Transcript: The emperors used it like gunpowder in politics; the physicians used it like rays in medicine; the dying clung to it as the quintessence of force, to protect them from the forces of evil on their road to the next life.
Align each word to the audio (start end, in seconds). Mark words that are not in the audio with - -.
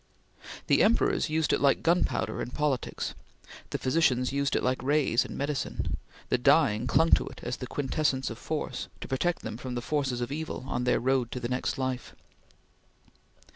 The 0.65 0.81
emperors 0.81 1.29
used 1.29 1.53
it 1.53 1.61
like 1.61 1.83
gunpowder 1.83 2.41
in 2.41 2.49
politics; 2.49 3.13
the 3.69 3.77
physicians 3.77 4.33
used 4.33 4.55
it 4.55 4.63
like 4.63 4.81
rays 4.81 5.23
in 5.23 5.37
medicine; 5.37 5.95
the 6.29 6.39
dying 6.39 6.87
clung 6.87 7.11
to 7.11 7.27
it 7.27 7.39
as 7.43 7.57
the 7.57 7.67
quintessence 7.67 8.31
of 8.31 8.39
force, 8.39 8.87
to 9.01 9.07
protect 9.07 9.43
them 9.43 9.57
from 9.57 9.75
the 9.75 9.79
forces 9.83 10.19
of 10.19 10.31
evil 10.31 10.65
on 10.67 10.85
their 10.85 10.99
road 10.99 11.31
to 11.33 11.39
the 11.39 11.49
next 11.49 11.77
life. 11.77 12.15